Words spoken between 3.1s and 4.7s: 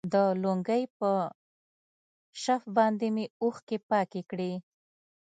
مې اوښكې پاكې كړي.